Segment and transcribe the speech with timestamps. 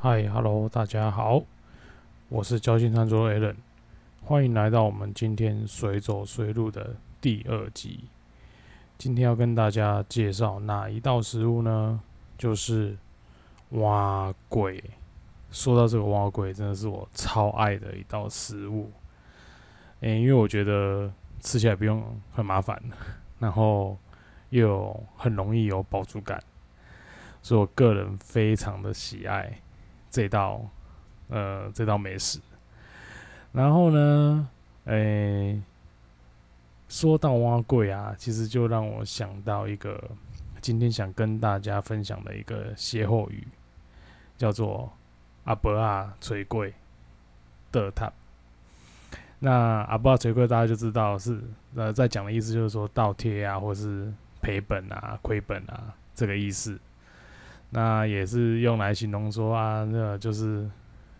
[0.00, 1.42] 嗨，Hello，大家好，
[2.28, 3.56] 我是交心餐桌 Allen，
[4.22, 8.04] 欢迎来到我们今天随走随录的第二集。
[8.96, 12.00] 今天要跟大家介绍哪一道食物呢？
[12.38, 12.96] 就是
[13.70, 14.80] 蛙桂。
[15.50, 18.92] 说到这个蛙桂，真的是我超爱的一道食物。
[19.98, 22.80] 嗯，因为我觉得吃起来不用很麻烦，
[23.40, 23.98] 然后
[24.50, 26.40] 又很容易有饱足感，
[27.42, 29.60] 所以我个人非常的喜爱
[30.10, 30.60] 这道
[31.28, 32.38] 呃这道美食。
[33.52, 34.48] 然后呢，
[34.84, 35.60] 诶，
[36.88, 40.02] 说到蛙桂啊，其实就让我想到一个
[40.60, 43.46] 今天想跟大家分享的一个歇后语，
[44.36, 44.92] 叫做。
[45.44, 46.74] 阿伯啊，捶柜
[47.72, 48.12] 的他，
[49.38, 49.50] 那
[49.84, 51.40] 阿伯啊捶柜，大家就知道是
[51.74, 54.12] 呃在讲的意思，就是说倒贴啊，或是
[54.42, 56.78] 赔本啊、亏本啊这个意思。
[57.70, 60.68] 那也是用来形容说啊，那就是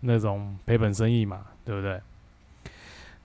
[0.00, 2.00] 那种赔本生意嘛，对不对？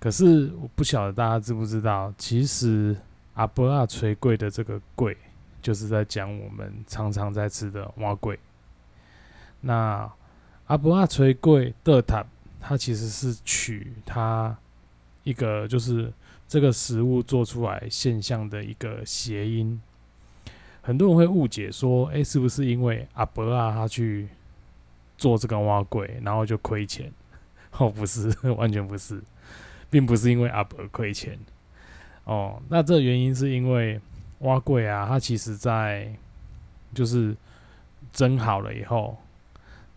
[0.00, 2.96] 可是我不晓得大家知不知道，其实
[3.34, 5.16] 阿波拉垂桂的这个桂，
[5.60, 8.38] 就是在讲我们常常在吃的蛙桂。
[9.60, 10.10] 那
[10.66, 12.26] 阿布阿锤贵的塔，
[12.60, 14.56] 它其实是取它
[15.22, 16.12] 一个就是
[16.48, 19.80] 这个食物做出来现象的一个谐音。
[20.82, 24.28] 很多人会误解说，哎，是不是因为阿伯啊他去
[25.16, 27.10] 做这个挖柜，然后就亏钱？
[27.78, 29.22] 哦，不是， 完全不是，
[29.88, 31.38] 并不是因为阿伯亏钱。
[32.24, 34.00] 哦，那这原因是因为
[34.40, 36.12] 挖柜啊，它其实在
[36.92, 37.34] 就是
[38.12, 39.16] 蒸好了以后。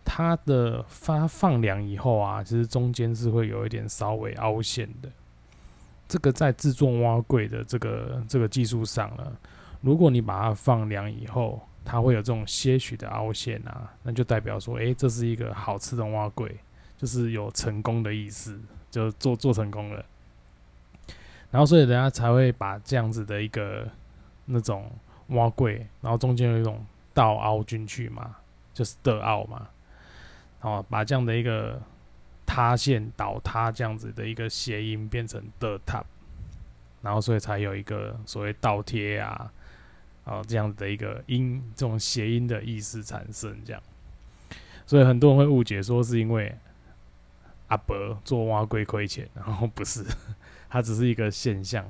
[0.08, 5.10] 它的发放凉以后啊，其实中间是会有一点稍微凹陷的。
[6.06, 9.36] 这个在制作挖柜的这个这个技术上呢，
[9.80, 16.56] 如果你把它放凉以后，它会有这种些许的凹陷啊，那就代表说，诶，这是一个好吃的蛙柜，
[16.96, 18.60] 就是有成功的意思，
[18.90, 20.04] 就做做成功了。
[21.50, 23.88] 然后所以人家才会把这样子的一个
[24.46, 24.90] 那种
[25.28, 26.84] 蛙柜，然后中间有一种
[27.14, 28.36] 倒凹进去嘛，
[28.74, 29.68] 就是的凹嘛。
[30.62, 31.80] 哦，把这样的一个
[32.44, 36.04] 塌陷、倒塌这样子的一个谐音变成的塌
[37.02, 39.52] 然后所以才有一个所谓倒贴啊，
[40.26, 43.82] 哦这样子的一个音，这种谐音的意思产生这样，
[44.84, 46.54] 所以很多人会误解说是因为
[47.68, 50.04] 阿伯做蛙龟亏钱，然后不是，
[50.68, 51.88] 它只是一个现象，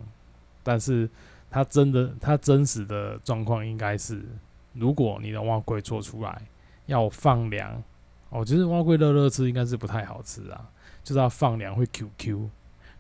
[0.63, 1.11] 但是
[1.51, 4.25] 它真的，它真实的状况应该是，
[4.73, 6.43] 如果你的蛙龟做出来
[6.87, 7.83] 要放凉。
[8.29, 10.69] 哦，其实蛙龟热热吃应该是不太好吃啊，
[11.05, 12.51] 就是要放凉会 Q Q，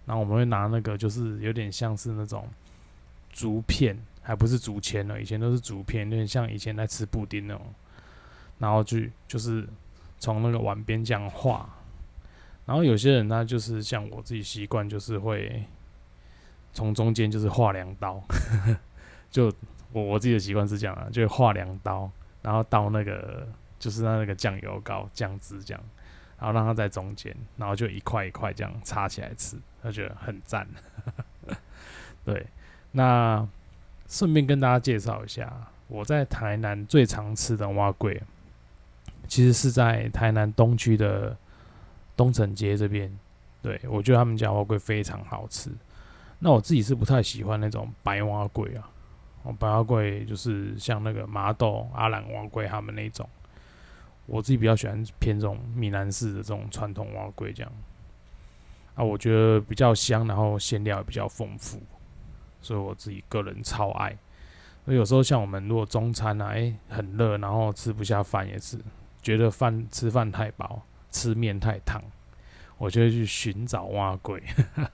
[0.06, 2.48] 然后我们会拿那个就是有点像是那种
[3.32, 7.64] 竹片，还不是竹签了，以前都是竹片，有点像以前在吃布丁那种，
[8.58, 8.98] 然后就
[9.28, 9.66] 就是
[10.18, 11.68] 从那个碗边这样画，
[12.64, 15.64] 然后有些人他就是像我自己习惯，就是会
[16.72, 18.20] 从中间就是画两刀，
[19.30, 19.52] 就
[19.92, 22.10] 我我自己的习惯是这样啊，就画两刀，
[22.42, 23.46] 然后到那个。
[23.78, 25.84] 就是那个酱油膏酱汁这样，
[26.38, 30.66] 然后让它在中间，然后就一块一块这样插起来吃，他觉得很赞。
[32.24, 32.46] 对，
[32.92, 33.46] 那
[34.08, 35.52] 顺便跟大家介绍一下，
[35.88, 38.22] 我在台南最常吃的蛙桂，
[39.28, 41.36] 其实是在台南东区的
[42.16, 43.10] 东城街这边。
[43.62, 45.70] 对我觉得他们家蛙桂非常好吃。
[46.38, 48.88] 那我自己是不太喜欢那种白蛙桂啊，
[49.42, 53.28] 哦，白蛙桂就是像那个麻豆阿兰蛙桂他们那种。
[54.26, 57.72] 我自己比较喜欢偏这种闽南式的这种传统蛙龟这样，
[58.96, 61.80] 啊，我觉得比较香，然后馅料也比较丰富，
[62.60, 64.16] 所以我自己个人超爱。
[64.84, 68.78] 那有时候像我们如果中餐啊，哎，很热，然后吃不下饭也是，
[69.22, 72.02] 觉得饭吃饭太饱，吃面太烫，
[72.78, 74.42] 我就会去寻找蛙龟，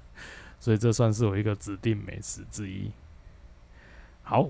[0.58, 2.90] 所以这算是我一个指定美食之一。
[4.22, 4.48] 好，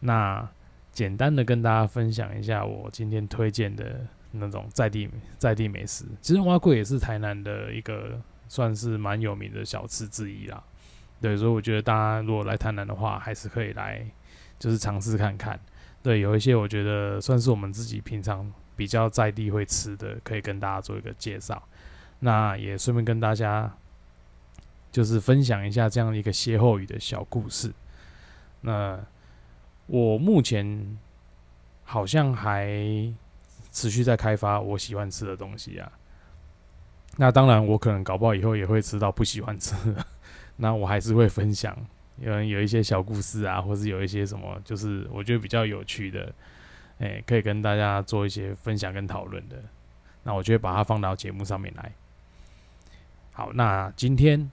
[0.00, 0.48] 那
[0.90, 4.06] 简单的跟大家分享一下我今天推荐的。
[4.34, 5.06] 那种在地
[5.36, 10.64] 在地美食，其实蛙桂也是台南的一个算是蛮有名的小吃之一啦。
[11.22, 14.04] 对，所以我觉得大家如果来台南的话，还是可以来，
[14.58, 15.58] 就是尝试看看。
[16.02, 21.62] 对，有一些我觉得算是我们自己平常比较在地会吃的，可以跟大家做一个介绍。
[22.18, 23.72] 那也顺便跟大家
[24.90, 27.72] 就是分享一下这样一个歇后语的小故事。
[28.60, 28.98] 那
[29.86, 30.98] 我目前
[31.84, 33.14] 好像还。
[33.74, 35.90] 持续在开发我喜欢吃的东西啊，
[37.16, 39.74] 那当然我可能搞不好以后也会吃到不喜欢吃，
[40.56, 41.76] 那我还是会分享，
[42.18, 46.32] 因为有一些小故事啊，或是有一些什么，就是我觉得比较有趣的，
[46.98, 49.56] 哎，可以跟大家做一些分享跟讨论的。
[50.22, 51.92] 那我就会把它放到节目上面来。
[53.32, 54.50] 好，那今天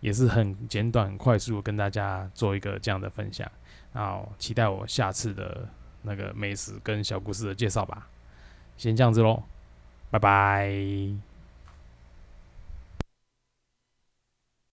[0.00, 3.50] 也是很简短、很快速跟大家做一个这样的分享。
[3.92, 5.68] 那期待我下次的
[6.02, 8.06] 那个美食跟小故事的介绍吧。
[8.78, 9.42] 先这样子喽，
[10.10, 11.29] 拜拜。